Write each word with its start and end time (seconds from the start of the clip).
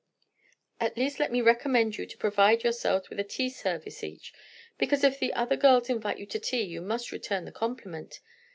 "At 0.79 0.97
least 0.97 1.19
let 1.19 1.31
me 1.31 1.41
recommend 1.41 1.99
you 1.99 2.07
to 2.07 2.17
provide 2.17 2.63
yourselves 2.63 3.07
with 3.11 3.19
a 3.19 3.23
tea 3.23 3.51
service 3.51 4.03
each; 4.03 4.33
because 4.79 5.03
if 5.03 5.21
other 5.21 5.55
girls 5.55 5.91
invite 5.91 6.17
you 6.17 6.25
to 6.25 6.39
tea 6.39 6.63
you 6.63 6.81
must 6.81 7.11
return 7.11 7.45
the 7.45 7.51
compliment. 7.51 8.19